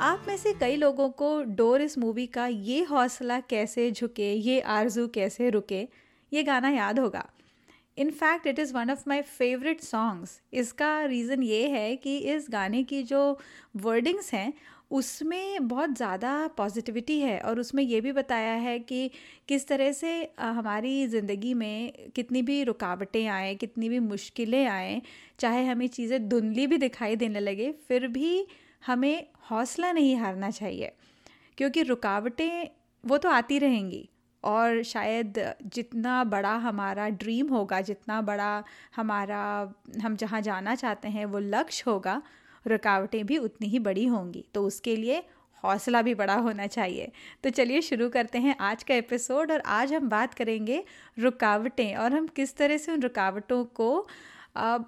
आप 0.00 0.24
में 0.28 0.36
से 0.36 0.52
कई 0.54 0.76
लोगों 0.76 1.08
को 1.10 1.28
डोर 1.44 1.82
इस 1.82 1.96
मूवी 1.98 2.26
का 2.26 2.46
ये 2.46 2.82
हौसला 2.84 3.38
कैसे 3.40 3.90
झुके, 3.90 4.32
ये 4.32 4.60
आरज़ू 4.60 5.06
कैसे 5.08 5.48
रुके, 5.50 5.80
ये 6.32 6.42
गाना 6.42 6.68
याद 6.70 6.98
होगा। 6.98 7.24
In fact 7.96 8.46
it 8.46 8.58
is 8.58 8.72
one 8.74 8.90
of 8.90 9.02
my 9.08 9.22
favourite 9.22 9.80
songs 9.80 10.40
इसका 10.52 11.00
रीज़न 11.04 11.42
ये 11.42 11.66
है 11.68 11.96
कि 11.96 12.16
इस 12.26 12.46
गाने 12.50 12.82
की 12.82 13.02
जो 13.02 13.38
वर्डिंग्स 13.76 14.32
हैं, 14.34 14.52
उसमें 14.90 15.68
बहुत 15.68 15.96
ज़्यादा 15.96 16.46
पॉजिटिविटी 16.56 17.18
है 17.20 17.38
और 17.40 17.60
उसमें 17.60 17.82
ये 17.82 18.00
भी 18.00 18.12
बताया 18.12 18.54
है 18.56 18.78
कि 18.78 19.10
किस 19.48 19.66
तरह 19.68 19.92
से 19.92 20.12
हमारी 20.40 21.06
ज़िंदगी 21.06 21.52
में 21.54 21.92
कितनी 22.16 22.42
भी 22.42 22.62
रुकावटें 22.64 23.26
आए, 23.26 23.54
कितनी 23.54 23.88
भी 23.88 23.98
मुश्किलें 24.00 24.64
आएँ, 24.66 25.02
चाहे 25.38 25.64
हमें 25.64 25.86
चीज़ें 25.88 26.28
धुंधली 26.28 26.66
भी 26.66 26.78
दिखाई 26.78 27.16
देने 27.16 27.40
लगे, 27.40 27.70
फिर 27.88 28.06
भी 28.08 28.46
हमें 28.82 29.26
हौसला 29.50 29.92
नहीं 29.92 30.16
हारना 30.16 30.50
चाहिए, 30.50 30.92
क्योंकि 31.58 31.82
रुकावटें 31.82 32.68
वो 33.04 33.16
तो 33.18 33.28
आती 33.30 33.58
रहेंगी। 33.58 34.08
और 34.44 34.82
शायद 34.82 35.38
जितना 35.66 36.22
बड़ा 36.24 36.54
हमारा 36.56 37.08
ड्रीम 37.08 37.48
होगा, 37.48 37.80
जितना 37.80 38.20
बड़ा 38.22 38.64
हमारा, 38.96 39.40
हम 40.02 40.16
जहाँ 40.16 40.40
जाना 40.40 40.74
चाहते 40.74 41.08
हैं, 41.08 41.24
वो 41.24 41.38
लक्ष्य 41.38 41.84
होगा, 41.86 42.22
रुकावटें 42.66 43.24
भी 43.26 43.38
उतनी 43.38 43.68
ही 43.68 43.78
बड़ी 43.78 44.06
होंगी। 44.06 44.44
तो 44.54 44.64
उसके 44.64 44.96
लिए 44.96 45.22
हौसला 45.64 46.02
भी 46.02 46.14
बड़ा 46.14 46.34
होना 46.34 46.66
चाहिए। 46.66 47.10
तो 47.44 47.50
चलिए 47.50 47.80
शुरू 47.80 48.08
करते 48.08 48.38
हैं 48.38 48.56
आज 48.60 48.82
का 48.82 48.94
एपिसोड 48.94 49.52
और 49.52 49.60
आज 49.66 49.92
हम 49.94 50.08
बात 50.08 50.34
करेंगे 50.34 50.82
रुकावटें 51.18 51.94
और 51.96 52.12
हम 52.12 52.26
किस 52.26 52.56
तरह 52.56 52.76
से 52.76 52.92
उन 52.92 53.02
रुकावटों 53.02 53.64
को 53.64 54.06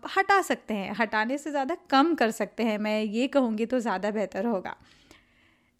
हटा 0.08 0.40
सकते 0.42 0.74
हैं, 0.74 0.94
हटाने 0.98 1.38
से 1.38 1.50
ज़्यादा 1.50 1.76
कम 1.90 2.14
कर 2.14 2.30
सकते 2.30 2.62
हैं, 2.62 2.78
मैं 2.78 3.02
ये 3.02 3.26
कहूँगी 3.28 3.66
तो 3.66 3.80
ज़्यादा 3.80 4.10
बेहतर 4.10 4.46
होगा। 4.46 4.76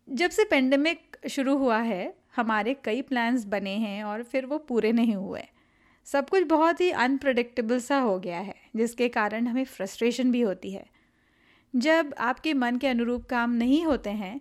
जब 0.08 0.30
से 0.30 0.44
पेंडेमिक 0.44 1.16
शुरू 1.30 1.56
हुआ 1.56 1.78
है, 1.78 2.14
हमारे 2.36 2.74
कई 2.84 3.02
प्लान्स 3.02 3.44
बने 3.44 3.74
हैं 3.76 4.02
और 4.04 4.22
फिर 4.22 4.46
वो 4.46 4.58
पूरे 4.58 4.92
नहीं 4.92 5.14
हुए। 5.14 5.42
सब 6.06 6.28
कुछ 6.28 6.42
बहुत 6.42 6.80
ही 6.80 6.90
अनप्रडिक्टेबल 6.90 7.80
सा 7.80 7.98
हो 7.98 8.18
गया 8.18 8.38
है, 8.38 8.54
जिसके 8.76 9.08
कारण 9.08 9.46
हमें 9.46 9.64
फ्रस्ट्रेशन 9.64 10.30
भी 10.32 10.40
होती 10.40 10.70
है। 10.70 10.84
जब 11.74 12.14
आपके 12.18 12.54
मन 12.54 12.76
के 12.76 12.86
अनुरूप 12.86 13.26
काम 13.26 13.50
नहीं 13.52 13.84
होते 13.84 14.10
हैं, 14.10 14.40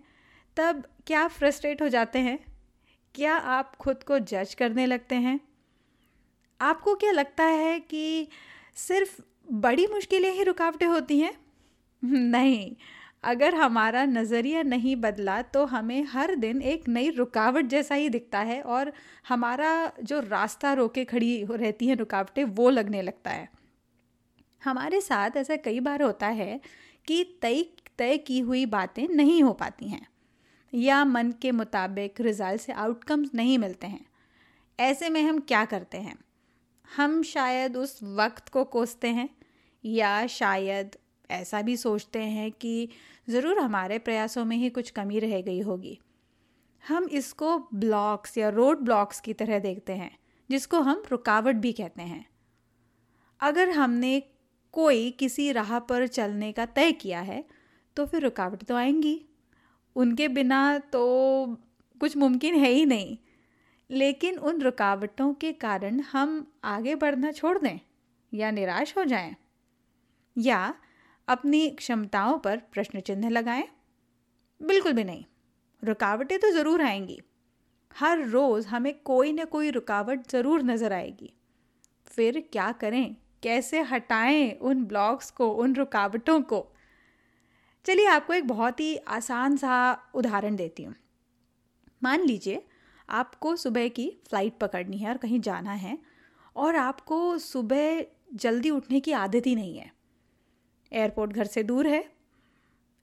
तब 0.56 0.82
क्या 1.06 1.26
फ्रस्ट्रेट 1.28 1.82
हो 1.82 1.88
जाते 1.88 2.18
हैं? 2.18 2.38
क्या 3.14 3.34
आप 3.34 3.76
खुद 3.76 4.02
को 4.02 4.18
जज 4.18 4.54
करने 4.54 4.86
लगते 4.86 5.14
हैं? 5.16 5.38
आपको 6.60 6.94
क्या 6.94 7.10
लगता 7.10 7.44
है 7.44 7.78
कि 7.80 8.28
सिर्फ़ 8.76 9.20
बड़ी 9.50 9.86
मुश्किलें 9.86 10.32
ही 10.32 10.42
रुकावटें 10.42 10.86
होती 10.86 11.18
हैं। 11.20 11.32
नहीं, 12.02 12.76
अगर 13.24 13.54
हमारा 13.54 14.04
नज़रिया 14.04 14.62
नहीं 14.62 14.96
बदला 14.96 15.42
तो 15.42 15.64
हमें 15.66 16.02
हर 16.04 16.34
दिन 16.34 16.62
एक 16.62 16.88
नई 16.88 17.10
रुकावट 17.10 17.64
जैसा 17.64 17.94
ही 17.94 18.08
दिखता 18.08 18.38
है 18.38 18.62
और 18.62 18.92
हमारा 19.28 19.92
जो 20.02 20.20
रास्ता 20.20 20.72
रोके 20.72 21.04
खड़ी 21.04 21.46
रहती 21.50 21.86
हैं 21.86 21.96
रुकावटें, 21.96 22.44
वो 22.44 22.70
लगने 22.70 23.02
लगता 23.02 23.30
है। 23.30 23.48
हमारे 24.64 25.00
साथ 25.00 25.30
ऐसा 25.36 25.56
कई 25.56 25.80
बार 25.80 26.02
होता 26.02 26.26
है 26.26 26.60
कि 27.06 27.24
तय 27.42 27.64
तय 27.98 28.16
की 28.18 28.40
हुई 28.40 28.66
बातें 28.66 29.08
नहीं 29.08 29.42
हो 29.42 29.52
पाती 29.52 29.88
हैं 29.88 30.06
या 30.74 31.04
मन 31.04 31.32
के 31.32 31.52
मुताबिक 31.52 32.20
रिज़ल्ट 32.20 32.60
से 32.60 32.72
आउटकम्स 32.72 33.30
नहीं 33.34 33.58
मिलते 33.58 33.86
हैं। 33.86 34.06
ऐसे 34.80 35.08
में 35.08 35.22
हम 35.22 35.40
क्या 35.40 35.64
करते 35.64 35.98
हैं? 35.98 36.18
हम 36.96 37.22
शायद 37.22 37.76
उस 37.76 37.98
वक्त 38.02 38.48
को 38.48 38.64
कोसते 38.64 39.08
हैं 39.08 39.28
या 39.84 40.26
शायद 40.26 40.96
ऐसा 41.30 41.60
भी 41.62 41.76
सोचते 41.76 42.18
हैं 42.18 42.50
कि 42.52 42.88
ज़रूर 43.28 43.58
हमारे 43.58 43.98
प्रयासों 43.98 44.44
में 44.44 44.56
ही 44.56 44.70
कुछ 44.70 44.90
कमी 44.90 45.18
रह 45.18 45.40
गई 45.40 45.60
होगी। 45.60 45.98
हम 46.82 47.08
इसको 47.12 47.58
ब्लॉक्स 47.74 48.36
या 48.38 48.48
रोड 48.48 48.78
ब्लॉक्स 48.78 49.20
की 49.20 49.32
तरह 49.32 49.58
देखते 49.58 49.92
हैं, 49.92 50.10
जिसको 50.50 50.80
हम 50.80 51.02
रुकावट 51.10 51.56
भी 51.56 51.72
कहते 51.72 52.02
हैं। 52.02 52.24
अगर 53.40 53.70
हमने 53.70 54.22
कोई 54.74 55.10
किसी 55.10 55.50
राह 55.52 55.78
पर 55.78 56.06
चलने 56.06 56.52
का 56.52 56.66
तय 56.66 56.92
किया 56.92 57.20
है 57.20 57.44
तो 57.96 58.06
फिर 58.06 58.22
रुकावट 58.22 58.62
तो 58.62 58.74
आएँगी। 58.74 59.20
उनके 59.96 60.28
बिना 60.28 60.78
तो 60.92 61.56
कुछ 62.00 62.16
मुमकिन 62.16 62.54
है 62.54 62.70
ही 62.70 62.84
नहीं। 62.86 63.16
लेकिन 63.90 64.38
उन 64.38 64.60
रुकावटों 64.62 65.32
के 65.34 65.52
कारण 65.52 66.00
हम 66.02 66.52
आगे 66.64 66.94
बढ़ना 66.94 67.32
छोड़ 67.32 67.58
दें 67.58 67.78
या 68.32 68.50
निराश 68.50 68.96
हो 68.96 69.04
जाएँ। 69.04 69.34
या 70.38 70.74
अपनी 71.28 71.70
क्षमताओं 71.70 72.38
पर 72.38 72.56
प्रश्न 72.56 73.00
चिन्ह 73.00 73.28
लगाएँ? 73.28 73.68
बिल्कुल 74.62 74.92
भी 74.92 75.04
नहीं। 75.04 75.24
रुकावटें 75.82 76.38
तो 76.38 76.50
ज़रूर 76.50 76.82
आएँगी। 76.82 77.20
हर 77.96 78.26
रोज़ 78.28 78.68
हमें 78.68 79.00
कोई 79.00 79.32
ना 79.32 79.44
कोई 79.44 79.70
रुकावट 79.70 80.30
ज़रूर 80.30 80.62
नज़र 80.62 80.92
आएगी। 80.92 81.32
फिर 82.06 82.48
क्या 82.52 82.72
करें? 82.72 83.16
कैसे 83.42 83.80
हटाएँ 83.80 84.52
उन 84.52 84.84
ब्लॉक्स 84.84 85.30
को, 85.30 85.50
उन 85.50 85.74
रुकावटों 85.74 86.40
को? 86.42 86.72
चलिए 87.84 88.06
आपको 88.06 88.32
एक 88.32 88.46
बहुत 88.46 88.80
ही 88.80 88.96
आसान 88.96 89.56
सा 89.56 90.02
उदाहरण 90.14 90.56
देती 90.56 90.82
हूँ। 90.82 90.94
मान 92.02 92.24
लीजिए 92.24 92.66
आपको 93.08 93.56
सुबह 93.56 93.88
की 93.88 94.08
फ़्लाइट 94.28 94.58
पकड़नी 94.58 94.98
है 94.98 95.08
और 95.08 95.16
कहीं 95.16 95.40
जाना 95.40 95.72
है 95.72 95.98
और 96.56 96.76
आपको 96.76 97.38
सुबह 97.38 98.04
जल्दी 98.34 98.70
उठने 98.70 99.00
की 99.00 99.12
आदत 99.12 99.46
ही 99.46 99.54
नहीं 99.54 99.78
है। 99.78 99.99
एयरपोर्ट 100.92 101.32
घर 101.32 101.46
से 101.46 101.62
दूर 101.62 101.86
है। 101.86 102.12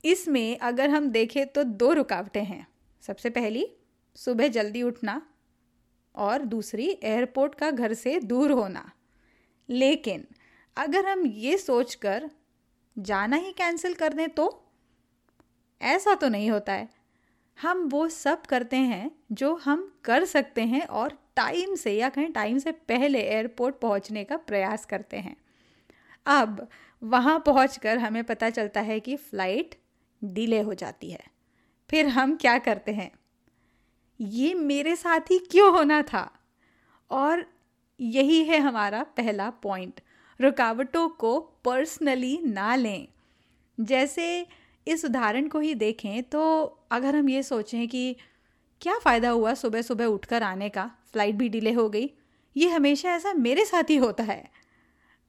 इसमें 0.05 0.57
अगर 0.57 0.89
हम 0.89 1.09
देखें 1.09 1.47
तो 1.47 1.63
दो 1.63 1.93
रुकावटें 1.93 2.43
हैं। 2.43 2.67
सबसे 3.01 3.29
पहली, 3.29 3.67
सुबह 4.15 4.47
जल्दी 4.47 4.83
उठना 4.83 5.21
और 6.15 6.41
दूसरी, 6.41 6.99
एयरपोर्ट 7.03 7.55
का 7.55 7.71
घर 7.71 7.93
से 7.93 8.19
दूर 8.19 8.51
होना। 8.51 8.91
लेकिन 9.69 10.27
अगर 10.77 11.05
हम 11.05 11.25
ये 11.25 11.57
सोच 11.57 11.95
कर 11.95 12.29
जाना 12.97 13.35
ही 13.35 13.51
कैंसिल 13.51 13.93
कर 13.93 14.13
दें 14.13 14.29
तो? 14.29 14.63
ऐसा 15.81 16.15
तो 16.15 16.29
नहीं 16.29 16.51
होता 16.51 16.73
है। 16.73 16.89
हम 17.61 17.89
वो 17.89 18.07
सब 18.07 18.45
करते 18.45 18.77
हैं 18.77 19.11
जो 19.31 19.55
हम 19.55 19.99
कर 20.03 20.25
सकते 20.25 20.61
हैं 20.61 20.85
और 20.85 21.17
टाइम 21.35 21.75
से 21.75 21.93
या 21.93 22.09
कहीं 22.09 22.27
टाइम 22.27 22.57
से 22.57 22.71
पहले 22.71 23.19
एयरपोर्ट 23.19 23.75
पहुँचने 23.75 24.23
का 24.23 24.37
प्रयास 24.37 24.85
करते 24.85 25.17
हैं। 25.17 25.35
अब 26.25 26.67
वहाँ 27.03 27.39
पहुँच 27.39 27.79
हमें 27.87 28.23
पता 28.23 28.49
चलता 28.49 28.81
है 28.81 28.99
कि 28.99 29.15
फ़्लाइट 29.15 29.75
डिले 30.23 30.61
हो 30.61 30.73
जाती 30.73 31.11
है। 31.11 31.23
फिर 31.89 32.07
हम 32.07 32.35
क्या 32.35 32.57
करते 32.57 32.91
हैं? 32.91 33.11
ये 34.21 34.53
मेरे 34.53 34.95
साथ 34.95 35.19
ही 35.19 35.39
क्यों 35.39 35.71
होना 35.71 36.01
था? 36.01 36.31
और 37.11 37.45
यही 37.99 38.43
है 38.43 38.59
हमारा 38.59 39.03
पहला 39.03 39.49
पॉइंट। 39.49 39.99
रुकावटों 40.41 41.09
को 41.09 41.39
पर्सनली 41.39 42.39
ना 42.45 42.75
लें। 42.75 43.07
जैसे 43.79 44.47
इस 44.87 45.05
उदाहरण 45.05 45.47
को 45.47 45.59
ही 45.59 45.75
देखें 45.75 46.23
तो 46.23 46.63
अगर 46.91 47.15
हम 47.15 47.29
ये 47.29 47.43
सोचें 47.43 47.87
कि 47.87 48.15
क्या 48.81 48.97
फ़ायदा 48.99 49.29
हुआ 49.29 49.53
सुबह 49.53 49.81
सुबह 49.81 50.05
उठकर 50.05 50.43
आने 50.43 50.69
का? 50.69 50.91
फ़्लाइट 51.11 51.35
भी 51.35 51.49
डिले 51.49 51.71
हो 51.71 51.89
गई। 51.89 52.09
ये 52.57 52.69
हमेशा 52.69 53.09
ऐसा 53.09 53.33
मेरे 53.33 53.65
साथ 53.65 53.89
ही 53.89 53.95
होता 53.95 54.23
है। 54.23 54.49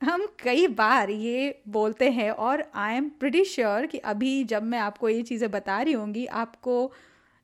हम 0.02 0.26
कई 0.42 0.66
बार 0.68 1.10
ये 1.10 1.62
बोलते 1.68 2.10
हैं 2.10 2.30
और 2.30 2.64
आई 2.74 2.96
एम 2.96 3.08
प्रिटी 3.10 3.44
श्योर 3.44 3.86
कि 3.86 3.98
अभी 3.98 4.44
जब 4.44 4.62
मैं 4.62 4.78
आपको 4.78 5.08
ये 5.08 5.22
चीज़ें 5.22 5.50
बता 5.50 5.80
रही 5.82 5.92
होंगी, 5.92 6.26
आपको 6.26 6.92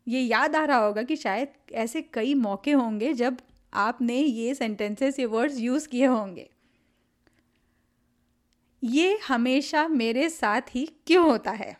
ये 0.06 0.20
याद 0.20 0.56
आ 0.56 0.64
रहा 0.64 0.78
होगा 0.78 1.02
कि 1.02 1.16
शायद 1.16 1.48
ऐसे 1.72 2.02
कई 2.02 2.34
मौके 2.34 2.72
होंगे 2.72 3.12
जब 3.12 3.38
आपने 3.74 4.18
ये 4.18 4.54
सेंटेंसेस 4.54 5.18
ये 5.18 5.26
वर्ड्स 5.26 5.58
यूज़ 5.58 5.88
किए 5.88 6.06
होंगे। 6.06 6.48
ये 8.82 9.18
हमेशा 9.28 9.86
मेरे 9.88 10.28
साथ 10.28 10.74
ही 10.74 10.84
क्यों 11.06 11.24
होता 11.24 11.50
है? 11.50 11.76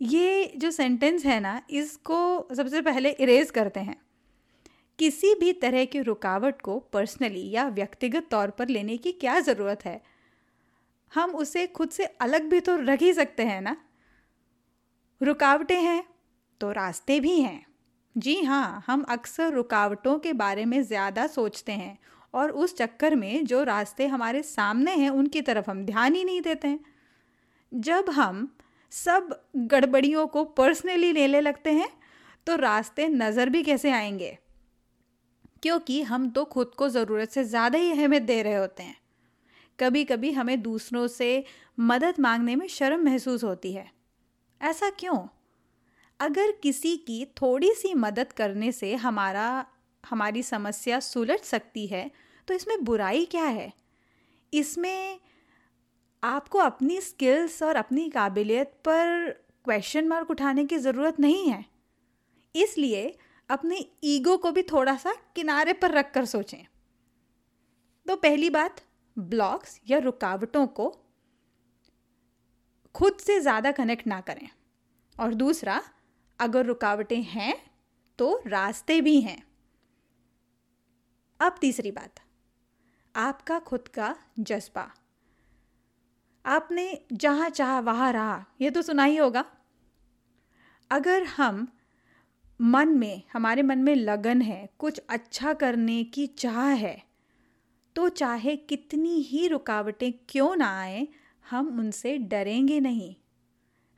ये 0.00 0.52
जो 0.56 0.70
सेंटेंस 0.70 1.24
है 1.26 1.40
ना, 1.40 1.60
इसको 1.70 2.48
सबसे 2.54 2.80
पहले 2.82 3.10
इरेज 3.10 3.50
करते 3.50 3.80
हैं। 3.80 3.96
किसी 4.98 5.34
भी 5.34 5.52
तरह 5.52 5.84
की 5.84 6.00
रुकावट 6.02 6.60
को 6.62 6.78
पर्सनली 6.92 7.48
या 7.50 7.66
व्यक्तिगत 7.68 8.26
तौर 8.30 8.50
पर 8.50 8.68
लेने 8.68 8.96
की 8.96 9.12
क्या 9.12 9.38
ज़रूरत 9.40 9.84
है? 9.84 10.00
हम 11.12 11.34
उसे 11.34 11.66
खुद 11.66 11.90
से 11.90 12.04
अलग 12.20 12.48
भी 12.50 12.60
तो 12.60 12.76
रख 12.76 13.02
ही 13.02 13.12
सकते 13.12 13.42
हैं 13.42 13.60
ना? 13.60 13.76
रुकावटें 15.20 15.80
हैं 15.82 16.02
तो 16.60 16.70
रास्ते 16.72 17.18
भी 17.20 17.40
हैं। 17.40 17.64
जी 18.16 18.40
हाँ 18.42 18.82
हम 18.86 19.02
अक्सर 19.10 19.52
रुकावटों 19.52 20.18
के 20.18 20.32
बारे 20.32 20.64
में 20.64 20.82
ज़्यादा 20.82 21.26
सोचते 21.26 21.72
हैं 21.72 21.98
और 22.34 22.50
उस 22.52 22.76
चक्कर 22.76 23.14
में 23.14 23.44
जो 23.44 23.62
रास्ते 23.62 24.06
हमारे 24.06 24.42
सामने 24.42 24.94
हैं 24.94 25.10
उनकी 25.10 25.40
तरफ़ 25.40 25.70
हम 25.70 25.84
ध्यान 25.84 26.14
ही 26.14 26.24
नहीं 26.24 26.40
देते 26.40 26.68
हैं। 26.68 26.80
जब 27.72 28.10
हम 28.10 28.48
सब 28.92 29.28
गड़बड़ियों 29.56 30.26
को 30.26 30.44
पर्सनली 30.44 31.12
लेने 31.12 31.40
लगते 31.40 31.72
हैं 31.72 31.88
तो 32.46 32.56
रास्ते 32.56 33.08
नज़र 33.08 33.48
भी 33.48 33.62
कैसे 33.62 33.90
आएँगे? 33.92 34.36
क्योंकि 35.62 36.00
हम 36.02 36.28
तो 36.30 36.44
खुद 36.44 36.70
को 36.76 36.88
ज़रूरत 36.88 37.30
से 37.30 37.44
ज़्यादा 37.44 37.78
ही 37.78 37.90
अहमियत 37.92 38.22
दे 38.22 38.42
रहे 38.42 38.54
होते 38.54 38.82
हैं। 38.82 38.96
कभी 39.78 40.04
कभी 40.04 40.30
हमें 40.32 40.60
दूसरों 40.62 41.06
से 41.08 41.44
मदद 41.78 42.14
मांगने 42.20 42.56
में 42.56 42.66
शर्म 42.68 43.04
महसूस 43.04 43.44
होती 43.44 43.72
है। 43.72 43.90
ऐसा 44.60 44.90
क्यों? 44.90 45.18
अगर 46.20 46.52
किसी 46.62 46.96
की 46.98 47.24
थोड़ी 47.40 47.72
सी 47.74 47.92
मदद 47.96 48.32
करने 48.32 48.72
से 48.72 48.94
हमारा, 48.96 49.66
हमारी 50.04 50.42
समस्या 50.42 51.00
सुलझ 51.00 51.38
सकती 51.40 51.86
है 51.86 52.10
तो 52.48 52.54
इसमें 52.54 52.84
बुराई 52.84 53.24
क्या 53.24 53.44
है? 53.44 53.72
इसमें 54.52 55.18
आपको 56.22 56.58
अपनी 56.58 57.00
स्किल्स 57.00 57.62
और 57.62 57.76
अपनी 57.76 58.08
काबिलियत 58.10 58.72
पर 58.84 59.30
क्वेश्चन 59.64 60.08
मार्क 60.08 60.30
उठाने 60.30 60.64
की 60.64 60.78
ज़रूरत 60.78 61.20
नहीं 61.20 61.48
है। 61.48 61.64
इसलिए 62.54 63.16
अपने 63.50 63.84
ईगो 64.04 64.36
को 64.36 64.50
भी 64.52 64.62
थोड़ा 64.62 64.96
सा 64.96 65.12
किनारे 65.36 65.72
पर 65.72 65.90
रख 65.90 66.12
कर 66.14 66.24
सोचें। 66.24 66.64
तो 68.06 68.16
पहली 68.16 68.50
बात, 68.50 68.80
ब्लॉक्स 69.16 69.80
या 69.90 69.98
रुकावटों 69.98 70.66
को 70.66 70.88
खुद 72.94 73.16
से 73.16 73.40
ज़्यादा 73.40 73.72
कनेक्ट 73.72 74.06
ना 74.06 74.20
करें। 74.20 74.48
और 75.16 75.34
दूसरा, 75.34 75.82
अगर 76.40 76.66
रुकावटें 76.66 77.22
हैं 77.22 77.54
तो 78.18 78.42
रास्ते 78.46 79.00
भी 79.00 79.20
हैं। 79.20 79.42
अब 81.40 81.58
तीसरी 81.60 81.90
बात, 81.90 82.20
आपका 83.14 83.58
खुद 83.58 83.88
का 83.88 84.14
जज्बा। 84.38 84.90
आपने 86.44 87.06
जहाँ 87.12 87.48
चाह 87.50 87.78
वहाँ 87.80 88.12
रहा, 88.12 88.44
ये 88.60 88.70
तो 88.70 88.82
सुना 88.82 89.04
ही 89.04 89.16
होगा। 89.16 89.44
अगर 90.90 91.22
हम 91.24 91.66
मन 92.60 92.88
में, 92.88 93.22
हमारे 93.32 93.62
मन 93.62 93.78
में 93.78 93.94
लगन 93.94 94.42
है, 94.42 94.68
कुछ 94.78 95.00
अच्छा 95.08 95.52
करने 95.52 96.04
की 96.04 96.26
चाह 96.26 96.68
है। 96.68 97.02
तो 97.96 98.08
चाहे 98.08 98.56
कितनी 98.56 99.14
ही 99.20 99.48
रुकावटें 99.48 100.12
क्यों 100.28 100.56
ना 100.56 100.80
आए, 100.80 101.08
हम 101.50 101.78
उनसे 101.78 102.18
डरेंगे 102.18 102.80
नहीं। 102.80 103.14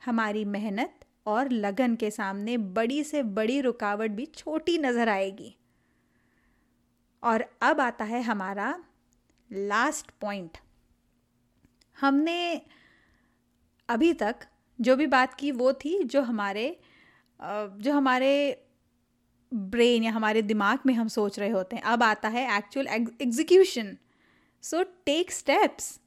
हमारी 0.05 0.45
मेहनत 0.45 0.99
और 1.25 1.49
लगन 1.51 1.95
के 1.95 2.11
सामने 2.11 2.57
बड़ी 2.57 3.03
से 3.03 3.23
बड़ी 3.23 3.61
रुकावट 3.61 4.11
भी 4.11 4.25
छोटी 4.25 4.77
नज़र 4.77 5.09
आएगी। 5.09 5.55
और 7.23 7.45
अब 7.61 7.81
आता 7.81 8.05
है 8.05 8.21
हमारा 8.21 8.83
लास्ट 9.51 10.11
पॉइंट 10.21 10.57
हमने 12.01 12.61
अभी 13.89 14.13
तक 14.13 14.35
जो 14.79 14.95
भी 14.95 15.07
बात 15.07 15.33
की 15.33 15.51
वो 15.51 15.73
थी 15.73 16.03
जो 16.03 16.21
हमारे 16.21 16.79
जो 17.41 17.93
हमारे 17.93 18.67
ब्रेन 19.51 20.03
या 20.03 20.11
हमारे 20.11 20.41
दिमाग 20.41 20.79
में 20.85 20.93
हम 20.93 21.07
सोच 21.07 21.39
रहे 21.39 21.49
होते 21.49 21.75
हैं, 21.75 21.83
अब 21.83 22.03
आता 22.03 22.29
है 22.29 22.57
actual 22.57 22.87
execution 22.87 23.97
so 24.63 24.83
take 25.05 25.31
steps 25.31 25.99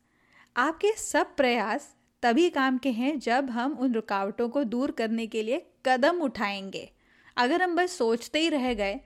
आपके 0.56 0.92
सब 0.92 1.34
प्रयास 1.36 1.94
तभी 2.22 2.48
काम 2.50 2.78
के 2.78 2.90
हैं 2.90 3.18
जब 3.18 3.50
हम 3.50 3.72
उन 3.72 3.94
रुकावटों 3.94 4.48
को 4.48 4.62
दूर 4.64 4.90
करने 4.90 5.26
के 5.26 5.42
लिए 5.42 5.66
कदम 5.86 6.20
उठाएँगे। 6.22 6.90
अगर 7.36 7.62
हम 7.62 7.74
बस 7.76 7.96
सोचते 7.98 8.40
ही 8.40 8.48
रह 8.48 8.72
गए 8.74 9.00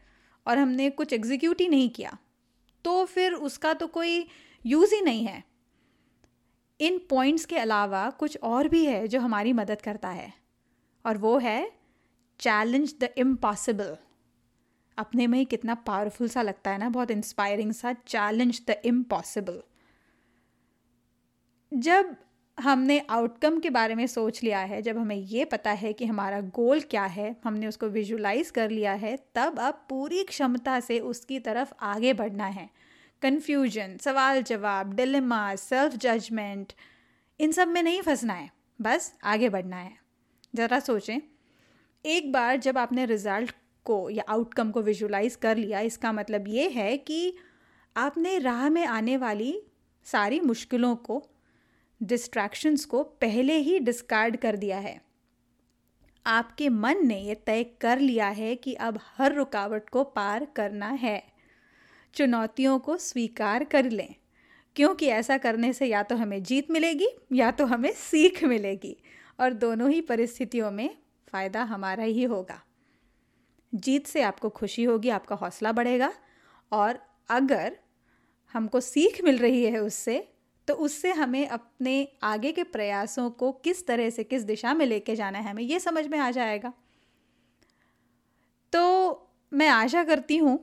और 0.47 0.59
हमने 0.59 0.91
कुछ 0.91 1.13
एग्जीक्यूट 1.13 1.61
ही 1.61 1.69
नहीं 1.69 1.89
किया 1.91 2.17
तो 2.85 3.05
फिर 3.05 3.33
उसका 3.33 3.73
तो 3.75 3.87
कोई 3.87 4.27
यूज़ 4.65 4.95
ही 4.95 5.01
नहीं 5.01 5.25
है। 5.25 5.43
इन 6.81 6.99
पॉइंट्स 7.11 7.45
के 7.45 7.57
अलावा 7.57 8.09
कुछ 8.11 8.39
और 8.43 8.69
भी 8.69 8.85
है 8.87 9.07
जो 9.09 9.21
हमारी 9.21 9.53
मदद 9.53 9.81
करता 9.81 10.09
है, 10.09 10.33
और 11.05 11.19
वो 11.19 11.37
है 11.39 11.78
चैलेंज 12.40 12.94
द 13.00 13.08
इम्पॉसिबल 13.19 13.96
अपने 14.99 15.26
में 15.26 15.38
ही 15.38 15.44
कितना 15.44 15.75
पावरफुल 15.75 16.29
सा 16.29 16.43
लगता 16.43 16.70
है 16.70 16.79
ना, 16.79 16.88
बहुत 16.88 17.11
इंस्पायरिंग 17.11 17.73
सा 17.73 17.93
चैलेंज 17.93 18.61
द 18.69 18.76
इम्पॉसिबल 18.85 19.62
जब 21.73 22.17
हमने 22.58 22.99
आउटकम 23.11 23.58
के 23.61 23.70
बारे 23.70 23.94
में 23.94 24.06
सोच 24.06 24.43
लिया 24.43 24.58
है, 24.61 24.81
जब 24.82 24.99
हमें 24.99 25.17
ये 25.17 25.44
पता 25.44 25.70
है 25.73 25.93
कि 25.93 26.05
हमारा 26.06 26.40
गोल 26.40 26.81
क्या 26.81 27.05
है, 27.06 27.35
हमने 27.44 27.67
उसको 27.67 27.87
विजुलाइज 27.88 28.50
कर 28.50 28.70
लिया 28.70 28.93
है, 28.93 29.17
तब 29.34 29.58
अब 29.58 29.84
पूरी 29.88 30.23
क्षमता 30.25 30.79
से 30.81 30.99
उसकी 31.00 31.38
तरफ़ 31.41 31.73
आगे 31.81 32.12
बढ़ना 32.12 32.46
है. 32.46 32.69
कन्फ्यूज़न 33.23 33.96
सवाल 33.96 34.43
जवाब 34.43 34.94
डिलेमा 34.94 35.55
सेल्फ 35.56 35.96
जजमेंट 35.96 36.73
इन 37.41 37.52
सब 37.52 37.69
में 37.69 37.82
नहीं 37.82 38.02
फंसना 38.02 38.34
है, 38.34 38.50
बस 38.81 39.12
आगे 39.25 39.49
बढ़ना 39.49 39.76
है. 39.76 39.96
ज़रा 40.55 40.81
सोचें 40.81 41.20
एक 42.05 42.31
बार 42.33 42.56
जब 42.56 42.79
आपने 42.79 43.05
रिज़ल्ट 43.06 43.50
को 43.87 44.09
या 44.11 44.25
आउटकम 44.29 44.71
को 44.71 44.83
विजुलाइज 44.83 45.37
कर 45.37 45.56
लिया, 45.56 45.81
इसका 45.81 46.12
मतलब 46.12 46.49
ये 46.49 46.69
है 46.69 46.97
कि 46.97 47.35
आपने 47.97 48.39
राह 48.39 48.69
में 48.69 48.85
आने 48.87 49.17
वाली 49.17 49.55
सारी 50.06 50.39
मुश्किलों 50.41 50.95
को 50.97 51.23
डिस्ट्रैक्शंस 52.00 52.85
को 52.85 53.03
पहले 53.03 53.56
ही 53.59 53.79
डिस्कार्ड 53.79 54.37
कर 54.37 54.56
दिया 54.56 54.79
है। 54.79 55.00
आपके 56.27 56.69
मन 56.69 57.06
ने 57.06 57.19
यह 57.21 57.37
तय 57.47 57.65
कर 57.81 57.99
लिया 57.99 58.29
है 58.29 58.55
कि 58.56 58.75
अब 58.75 58.99
हर 59.17 59.35
रुकावट 59.35 59.89
को 59.91 60.05
पार 60.05 60.47
करना 60.56 60.89
है। 60.93 61.23
चुनौतियों 62.15 62.79
को 62.79 62.97
स्वीकार 62.97 63.65
कर 63.65 63.91
लें, 63.91 64.15
क्योंकि 64.77 65.06
ऐसा 65.09 65.39
करने 65.39 65.73
से 65.73 65.87
या 65.87 66.03
तो 66.03 66.17
हमें 66.17 66.43
जीत 66.43 66.71
मिलेगी 66.71 67.09
या 67.33 67.51
तो 67.51 67.67
हमें 67.67 67.93
सीख 67.93 68.43
मिलेगी, 68.44 68.97
और 69.41 69.53
दोनों 69.55 69.91
ही 69.91 70.01
परिस्थितियों 70.01 70.71
में 70.71 70.89
फ़ायदा 71.29 71.63
हमारा 71.63 72.05
ही 72.05 72.25
होगा। 72.25 72.61
जीत 73.73 74.07
से 74.07 74.23
आपको 74.23 74.49
खुशी 74.49 74.85
होगी, 74.85 75.09
आपका 75.09 75.37
हौसला 75.37 75.73
बढ़ेगा 75.73 76.13
और 76.73 76.99
अगर 77.31 77.77
हमको 78.55 78.81
सीख 78.81 79.23
मिल 79.25 79.39
रही 79.39 79.65
है 79.65 79.79
उससे 79.79 80.19
तो 80.69 80.75
उससे 80.75 81.13
हमें 81.13 81.47
अपने 81.49 82.09
आगे 82.23 82.53
के 82.53 82.63
प्रयासों 82.63 83.31
को 83.31 83.51
किस 83.53 83.87
तरह 83.87 84.11
से, 84.11 84.25
किस 84.25 84.43
दिशा 84.43 84.75
में 84.75 84.85
लेके 84.87 85.15
जाना 85.17 85.39
है 85.39 85.51
हमें, 85.51 85.63
ये 85.63 85.79
समझ 85.81 86.07
में 86.07 86.19
आ 86.19 86.31
जाएगा। 86.31 86.73
तो 88.73 89.31
मैं 89.53 89.69
आशा 89.69 90.03
करती 90.05 90.37
हूँ 90.37 90.58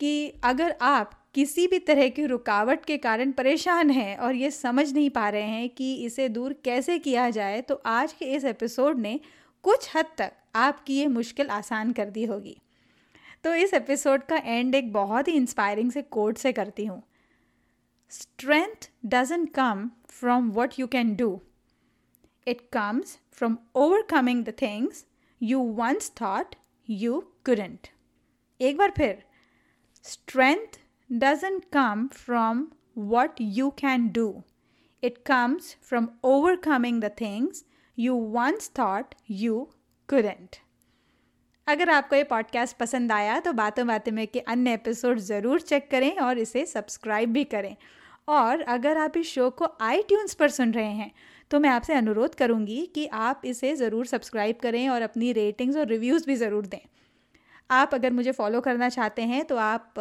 कि 0.00 0.40
अगर 0.44 0.76
आप 0.82 1.16
किसी 1.34 1.66
भी 1.66 1.78
तरह 1.78 2.08
की 2.08 2.26
रुकावट 2.26 2.84
के 2.84 2.96
कारण 2.98 3.32
परेशान 3.32 3.90
हैं 3.90 4.16
और 4.16 4.34
ये 4.34 4.50
समझ 4.50 4.92
नहीं 4.92 5.10
पा 5.10 5.28
रहे 5.28 5.42
हैं 5.42 5.68
कि 5.68 5.94
इसे 5.94 6.28
दूर 6.28 6.52
कैसे 6.64 6.98
किया 6.98 7.30
जाए 7.30 7.60
तो 7.60 7.82
आज 7.86 8.12
के 8.12 8.24
इस 8.24 8.44
एपिसोड 8.44 8.98
ने 8.98 9.18
कुछ 9.64 9.88
हद 9.96 10.06
तक 10.18 10.32
आपकी 10.56 10.94
ये 10.94 11.06
मुश्किल 11.06 11.50
आसान 11.50 11.92
कर 11.92 12.10
दी 12.10 12.24
होगी। 12.24 12.56
तो 13.44 13.54
इस 13.54 13.74
एपिसोड 13.74 14.22
का 14.22 14.36
एंड 14.36 14.74
एक 14.74 14.92
बहुत 14.92 15.28
ही 15.28 15.32
इंस्पायरिंग 15.32 15.90
से 15.92 16.02
कोड 16.02 16.36
से 16.36 16.52
करती 16.52 16.84
हूँ। 16.84 17.02
Strength 18.10 18.88
doesn't 19.06 19.52
come 19.54 19.90
from 20.08 20.50
what 20.52 20.78
you 20.78 20.86
can 20.86 21.14
do 21.16 21.40
it 22.46 22.60
comes 22.72 23.18
from 23.32 23.56
overcoming 23.74 24.44
the 24.44 24.54
things 24.62 25.04
you 25.40 25.60
once 25.74 26.10
thought 26.22 26.54
you 26.88 27.20
couldn't 27.46 27.88
एक 28.60 28.76
बार 28.76 28.92
फिर 28.96 29.22
strength 30.04 30.78
doesn't 31.10 31.64
come 31.72 32.06
from 32.08 32.66
what 32.98 33.40
you 33.40 33.70
can 33.78 34.08
do 34.08 34.42
it 35.02 35.18
comes 35.26 35.76
from 35.82 36.08
overcoming 36.24 37.00
the 37.00 37.10
things 37.20 37.64
you 37.96 38.14
once 38.14 38.68
thought 38.68 39.14
you 39.40 39.68
couldn't. 40.08 40.56
अगर 41.66 41.90
आपको 41.90 42.16
ये 42.16 42.24
podcast 42.24 42.76
पसंद 42.76 43.12
आया 43.12 43.40
तो 43.40 43.52
बातों 43.52 43.86
बातों 43.86 44.12
में 44.12 44.26
के 44.26 44.40
अन्य 44.40 44.72
एपिसोड 44.74 45.18
ज़रूर 45.18 45.60
चेक 45.60 45.90
करें 45.90 46.16
और 46.16 46.38
इसे 46.38 46.66
सब्सक्राइब 46.66 47.32
भी 47.32 47.44
करें 47.44 47.76
और 48.28 48.60
अगर 48.60 48.96
आप 48.96 49.16
इस 49.16 49.26
शो 49.26 49.50
को 49.50 49.68
आई 49.80 50.02
पर 50.38 50.48
सुन 50.48 50.72
रहे 50.72 50.90
हैं 50.90 51.12
तो 51.50 51.60
मैं 51.60 51.70
आपसे 51.70 51.94
अनुरोध 51.94 52.34
करूँगी 52.34 52.86
कि 52.94 53.06
आप 53.06 53.42
इसे 53.44 53.76
ज़रूर 53.76 54.06
सब्सक्राइब 54.06 54.56
करें 54.62 54.88
और 54.88 55.02
अपनी 55.02 55.32
रेटिंग्स 55.32 55.76
और 55.76 55.86
रिव्यूज़ 55.86 56.26
भी 56.26 56.36
ज़रूर 56.36 56.66
दें 56.66 56.88
आप 57.70 57.94
अगर 57.94 58.12
मुझे 58.12 58.32
फॉलो 58.32 58.60
करना 58.60 58.88
चाहते 58.88 59.22
हैं 59.22 59.44
तो 59.44 59.56
आप 59.56 59.94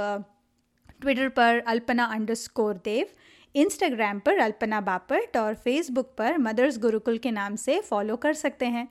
ट्विटर 1.02 1.30
पर 1.30 1.60
अल्पना 1.60 2.06
अंडर 2.06 2.36
देव 2.74 3.08
इंस्टाग्राम 3.56 4.20
पर 4.20 4.38
अल्पना 4.38 4.82
बापट 4.82 5.38
और 5.38 5.54
फेसबुक 5.56 6.14
पर 6.18 6.38
मदर्स 6.38 6.78
गुरुकुल 6.80 7.18
के 7.18 7.32
नाम 7.32 7.56
से 7.56 7.80
फॉलो 7.80 8.16
कर 8.16 8.34
सकते 8.34 8.66
हैं। 8.66 8.88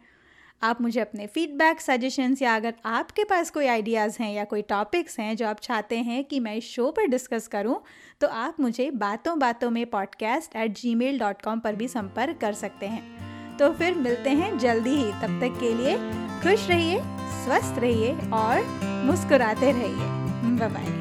आप 0.62 0.80
मुझे 0.80 1.00
अपने 1.00 1.26
फीडबैक 1.26 1.80
सजेशंस 1.80 2.42
या 2.42 2.56
अगर 2.56 2.74
आपके 2.84 3.24
पास 3.24 3.50
कोई 3.50 3.66
आइडियाज़ 3.66 4.16
हैं 4.20 4.32
या 4.32 4.44
कोई 4.44 4.62
टॉपिक्स 4.62 5.18
हैं 5.20 5.36
जो 5.36 5.46
आप 5.46 5.60
चाहते 5.60 5.98
हैं 5.98 6.24
कि 6.24 6.40
मैं 6.40 6.54
इस 6.56 6.64
शो 6.64 6.90
पर 6.90 7.06
डिस्कस 7.06 7.46
करूँ 7.46 7.80
तो 8.20 8.28
आप 8.28 8.60
मुझे 8.60 8.90
बातों 8.90 9.38
बातों 9.38 9.70
में 9.70 9.84
podcast 9.86 10.56
at 10.56 10.78
Gmail 10.94 11.18
dot 11.18 11.42
com 11.42 11.60
पर 11.60 11.76
भी 11.76 11.88
संपर्क 11.88 12.38
कर 12.38 12.52
सकते 12.52 12.86
हैं। 12.86 13.56
तो 13.56 13.72
फिर 13.72 13.94
मिलते 13.94 14.30
हैं 14.30 14.58
जल्दी 14.58 14.90
ही। 14.90 15.10
तब 15.12 15.40
तक 15.40 15.58
के 15.60 15.74
लिए 15.74 15.96
खुश 16.42 16.68
रहिए, 16.68 17.00
स्वस्थ 17.44 17.78
रहिए 17.78 18.12
और 18.34 18.64
मुस्कुराते 19.06 19.72
रहिए। 19.72 20.16
बाय 20.58 20.97